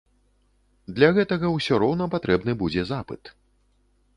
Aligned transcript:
Для 0.99 1.09
гэтага 1.17 1.51
ўсё 1.57 1.73
роўна 1.83 2.07
патрэбны 2.15 2.51
будзе 2.63 2.87
запыт. 2.93 3.33